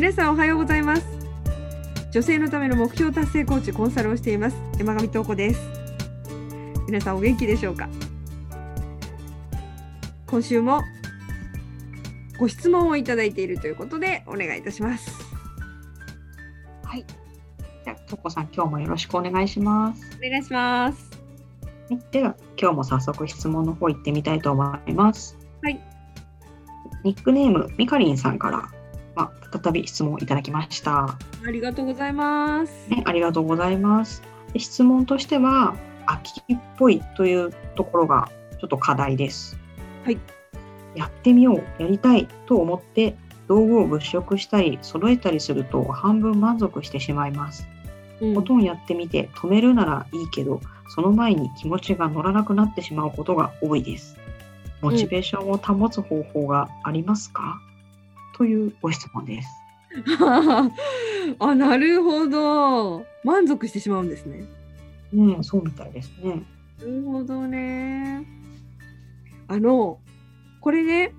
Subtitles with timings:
[0.00, 1.06] 皆さんおはようございます。
[2.10, 4.56] 女性のための目標達成コーチコンサルをしています。
[4.78, 5.60] 山上東子です。
[6.86, 7.86] 皆さんお元気でしょうか？
[10.26, 10.80] 今週も
[12.38, 15.12] ご質問をいただいているということでお願いいたします。
[16.82, 17.04] はい。
[17.84, 20.02] じゃあとこさん今日もよろしくお願いします。
[20.16, 21.10] お願いします。
[21.90, 22.00] はい。
[22.10, 25.36] では今日も早速質問の方行ってみたいと思います。
[25.60, 25.78] はい。
[27.04, 28.70] ニックネームみかりんさんから
[29.20, 31.18] まあ、再び質問いただきました。
[31.46, 32.88] ありがとうございます。
[32.88, 34.22] ね、ありがとうございます。
[34.52, 39.58] で質問としては、秋っぽいというところがちょっと課題です。
[40.04, 40.18] はい。
[40.94, 43.16] やってみよう、やりたいと思って
[43.46, 47.68] 道具を物色したり揃えたりすると半分満足してしまいます。
[48.20, 54.16] うんほとんどやってみて止めるならいいけど、その前に気持ちが乗らなくなってしまうことが多いです。
[54.80, 57.60] モチベーションを保つ方法がありますか、
[58.40, 59.50] というご質問です。
[61.38, 63.04] あ、なるほど。
[63.22, 64.46] 満足してしまうんですね。
[65.12, 66.42] ね、そうみたいですね。
[66.78, 68.24] なるほどね。
[69.46, 69.98] あの、
[70.62, 71.12] これね、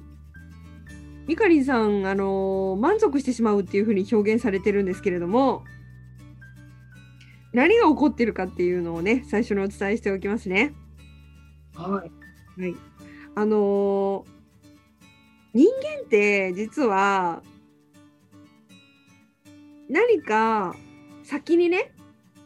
[1.28, 5.64] みかりんさん、あの、満足してしまうっていうふうに表現されてるんですけれども、
[7.54, 10.74] 何が起こってるかっていうのをね、最初にお伝えしておきますね。
[11.76, 12.04] は
[12.58, 12.62] い。
[12.62, 12.76] はい。
[13.36, 14.26] あの
[15.54, 17.42] 人間って実は
[19.90, 20.76] 何か
[21.24, 21.92] 先にね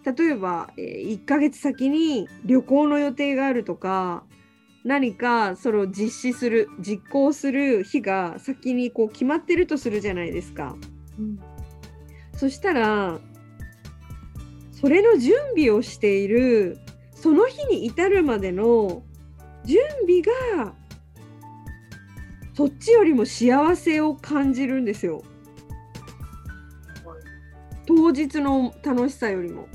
[0.04, 4.24] 例えば、えー1ヶ月先に旅行の予定があるとか
[4.84, 10.76] 何かそれを実施する実行する日が先にこう決まってるとするじゃないですか。
[11.20, 11.40] うん
[12.38, 13.20] そしたら
[14.74, 16.78] それの準備をしている
[17.14, 19.04] その日に至るまでの
[19.64, 20.76] 準備が
[22.56, 25.24] そっちよりも幸せを感じるんですよ。
[27.86, 29.68] 当日の楽しさよりも。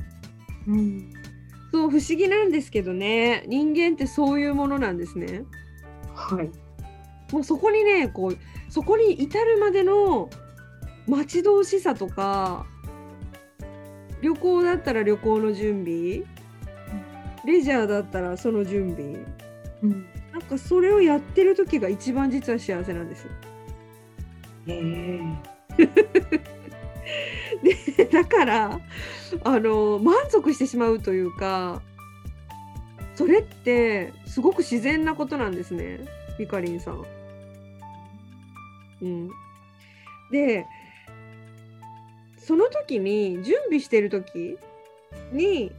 [0.66, 1.12] うん、
[1.72, 3.44] そう不思議なんですけどね。
[3.46, 5.44] 人間ってそういうものなんですね。
[6.14, 6.50] はい。
[7.32, 8.38] もうそこにねこう
[8.72, 10.30] そこに至るまでの
[11.06, 12.66] 待ち遠しさとか
[14.22, 16.24] 旅行だったら旅行の準備
[17.44, 19.24] レジャーだったらその準備。
[19.82, 20.06] うん、
[20.50, 23.26] かそれをやってる時が一番実は幸せなんです。
[24.66, 25.20] え
[25.78, 25.86] え
[27.96, 28.80] でだから
[29.44, 31.80] あの満足してしまうというか
[33.14, 36.00] それってすごく自然なことなんですね
[36.38, 37.04] みかりんさん。
[39.02, 39.30] うん、
[40.30, 40.66] で
[42.36, 44.58] その時に準備してる時
[45.32, 45.72] に、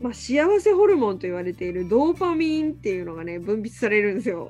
[0.00, 4.48] まあ、幸せホルモンと言われているドーパミンっていうのがね分泌されるんですよ。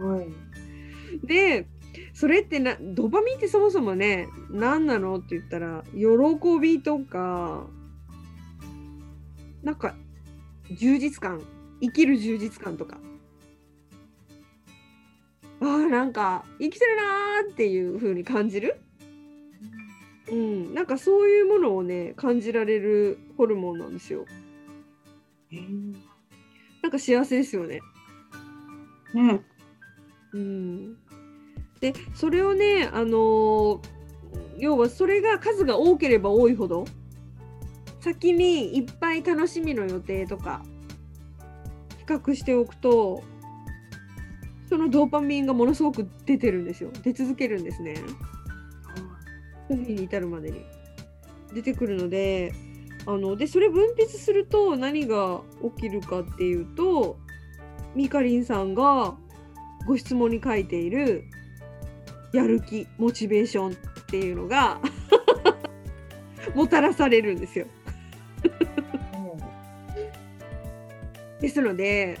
[0.00, 1.26] はい。
[1.26, 1.66] で
[2.12, 7.66] それってなドーパミンってそもそもね何なのって言ったら喜びとか
[9.62, 9.94] なんか
[10.72, 11.40] 充実感
[11.80, 12.98] 生きる充実感とか
[15.60, 18.80] あーなんか生きてるなーっていう風に感じる、
[20.30, 24.24] うん、なんかそういうものをね感じられるホルモンなんですよ。
[25.52, 25.56] え
[26.82, 27.80] なんか幸せですよね。
[29.14, 29.42] えね、
[30.32, 30.96] うん、
[31.80, 33.94] でそれをね、あのー
[34.58, 36.84] 要はそれが数が多ければ多いほど
[38.00, 40.62] 先にいっぱい楽しみの予定とか
[41.98, 43.22] 比較しておくと
[44.68, 46.90] そのドーパミンがものすごく出てるんですよ。
[47.02, 47.94] 出続けるんですね
[49.70, 50.64] に至るまでに
[51.54, 52.52] 出てくるので
[53.06, 55.40] あのでそれ分泌すると何が
[55.76, 57.18] 起きるかっていうと
[57.94, 59.14] みかりんさんが
[59.86, 61.24] ご質問に書いている
[62.32, 63.74] やる気モチベーションっ
[64.06, 64.80] ていうのが
[66.54, 67.66] もたらされるんですよ。
[71.40, 72.18] ですので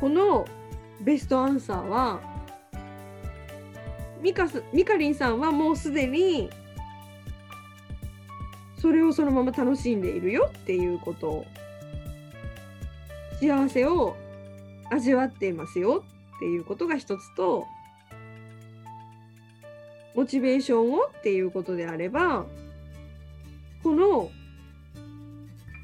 [0.00, 0.46] この
[1.02, 2.31] ベストアンサーは
[4.22, 6.48] ミカスミカリンさんはもうすでに
[8.78, 11.44] それをそのまま楽しんでいるよっていうこと
[13.40, 14.16] 幸せを
[14.90, 16.04] 味わっていますよ
[16.36, 17.66] っていうことが一つと
[20.14, 22.46] モチベーションをっていうことであれば
[23.82, 24.30] この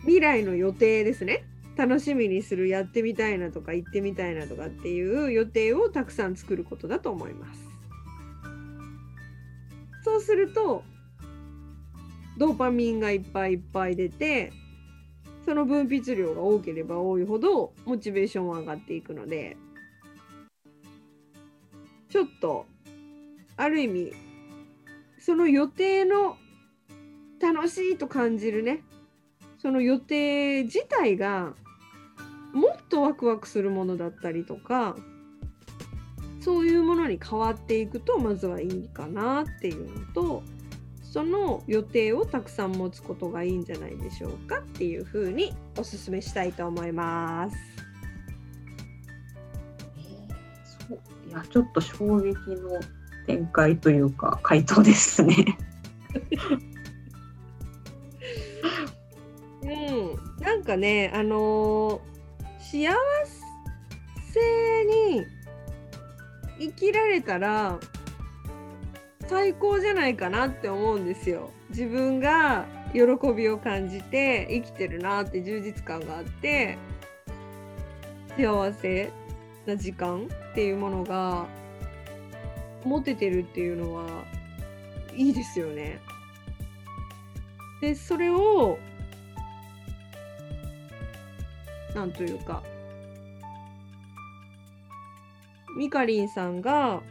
[0.03, 1.45] 未来の予定ですね
[1.77, 7.68] 楽しみにするやってみたいなとか行ってみたいなとかっていう予定をたくさん作ることだと思います。
[10.19, 10.83] そうすると
[12.39, 14.53] ドーパミンがいっぱいいっぱい出て
[15.45, 19.57] その分泌量が多ければ多いほどモチベーションは上がっていくので
[22.11, 22.67] ちょっと
[23.57, 24.13] ある意味
[25.21, 26.37] その予定の
[27.41, 28.83] 楽しいと感じるね
[29.63, 31.53] その予定自体が
[32.53, 34.97] もっとワクワクするものだったりとか
[36.41, 40.43] そういうものに変わっていくとまずはいいかなっていうのと
[41.03, 47.57] その予定をたくさん持つことがいいんじゃないでしょうかっていうふうにおすすめしたいと思います。
[50.89, 52.79] そういやちょっと衝撃の
[53.27, 55.35] 展開というか回答ですね。
[59.63, 62.19] うん、なんかねあのー
[62.71, 62.87] 幸
[64.31, 65.25] せに
[66.59, 67.79] 生きられたら
[69.29, 71.51] 最高じゃないかなって思うんですよ。
[71.71, 73.01] 自分が喜
[73.35, 76.79] びを感じて生きてるなって充実感があって
[78.37, 79.13] 幸せ
[79.67, 81.47] な時間っていうものが
[82.85, 84.25] 持ててるっていうのは
[85.15, 86.01] いいですよね。
[87.81, 88.79] でそれを
[91.95, 92.63] なんというか
[95.79, 97.03] みかりんさんが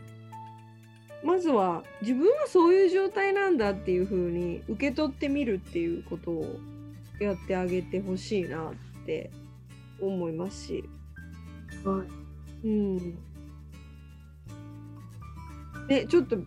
[1.24, 6.60] まずは自分はそういう状態なんだっていう風に受け取ってみるっていうことを
[7.19, 9.31] やってあげてほしいなって
[10.02, 10.84] 思いますし、
[11.86, 12.04] は
[12.64, 12.98] いうん。
[15.88, 16.38] ね、ちょっと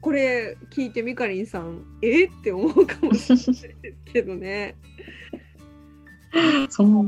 [0.00, 4.76] これ聞いてみかりんさんえって思うかもしれないですけどね。
[6.68, 7.04] その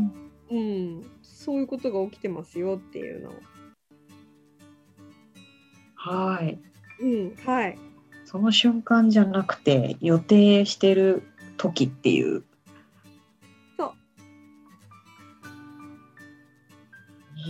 [0.51, 3.52] うん、そういうことが起きてますよっていうのを。
[6.05, 6.59] はい
[7.01, 7.79] うん、はい。
[8.25, 11.23] その瞬間じゃなくて予定してる
[11.59, 12.43] 時っていう。
[13.77, 13.93] そう。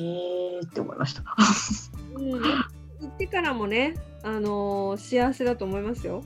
[0.01, 1.25] へえって思いました。
[2.15, 6.23] うん、行ってからもね、あのー幸せだと思いますよ。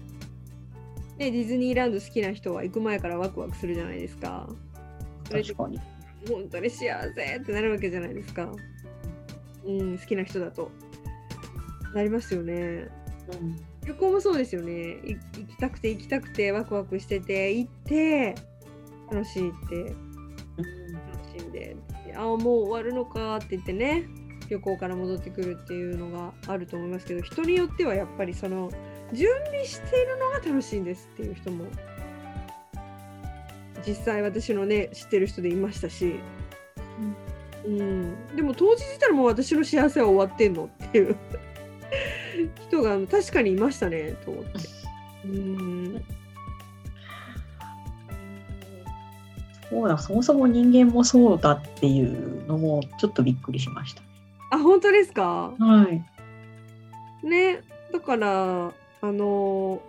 [1.19, 4.49] ね、ディズニーランド好きな人は行く前からワクワクするじゃないですか。
[5.31, 5.79] 確かに。
[6.29, 8.51] 本当に幸せってなるわけじゃないですか。
[9.65, 10.73] うん、好きな人だと。
[11.95, 12.55] なりますよね。
[12.55, 14.95] うん旅行もそうですよね。
[15.05, 18.35] い行きたくて行きたくてワクワクしてて行って
[19.11, 19.95] 楽しいって
[20.57, 21.77] 楽しんで
[22.17, 24.09] ああもう終わるのかって言ってね
[24.49, 28.71] 旅行から戻ってくるっていうのがあると思いますけど人によってはやっぱりその
[29.13, 31.67] 準備しているのが楽しいんですっていう人も
[33.87, 36.17] 実際私のね知ってる人でいましたし、
[37.65, 41.17] うん、でも当日いたらもう私の幸せは終わってんのっていう
[42.69, 44.51] 人が確かにいましたねと思って。
[45.25, 46.05] うん
[49.69, 54.03] そうだ、そもそも人間もそうだっていうのもちょっとびっくりしました。
[54.53, 55.53] あ本当ですか？
[55.59, 57.27] はい。
[57.27, 57.63] ね
[57.93, 59.83] だからあの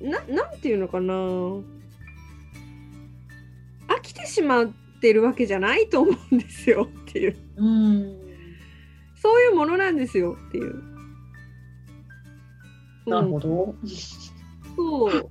[0.00, 1.62] ななんていうのかな飽
[4.00, 4.70] きてしまっ
[5.00, 8.18] てるわけじゃないと思うんですよっていううん。
[9.22, 10.82] そういうものなんですよっていう。
[13.06, 13.74] なるほど、ど。
[14.76, 15.30] そう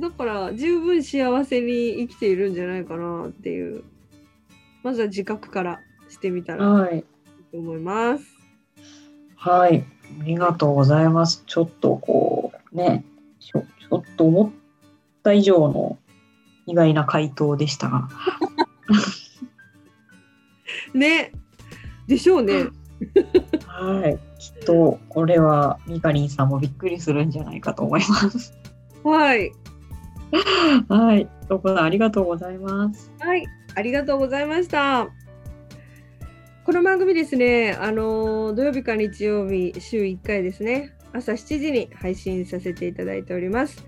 [0.00, 3.84] だから十分幸せに生きているんじゃないかなっていう
[4.82, 6.96] まずは自覚からしてみたらはい。
[6.96, 7.02] いい
[7.52, 8.24] と思います。
[9.36, 9.84] はい。
[10.20, 11.42] ありがとうございます。
[11.46, 13.04] ちょっとこう、ね、
[13.40, 14.50] ちょちょっと思っ
[15.22, 15.98] た以上の
[16.66, 18.08] 意外な回答でしたが。
[20.94, 21.32] ね
[22.06, 22.66] でしょうね。
[23.66, 24.18] はい。
[24.38, 28.54] きっと、これはミカリンさんもびっくりするんじゃないかと思います。
[29.04, 29.52] はい
[30.88, 31.28] はい。
[31.48, 33.10] どうもありがとうございます。
[33.18, 33.44] はい、
[33.74, 35.08] ありがとうございました。
[36.64, 43.84] この番組ですね、あの土曜日か日曜日、週1回ですね、朝7時に配信させていただいております。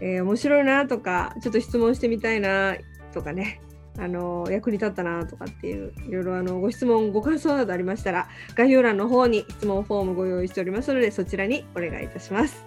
[0.00, 2.76] えー面白いなとか、ちょっと質問してみたいな
[3.14, 3.60] とかね、
[3.98, 12.64] あの役に立ったなとかっていう、いろいろあのご質問、ご感想などありましたら、概要欄の方に質問フォームご用意しておりますので、そちらにお願いいたします。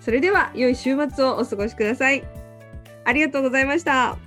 [0.00, 2.24] それでは、良い週末をお過ごしください。
[3.04, 4.25] ありがとうございました。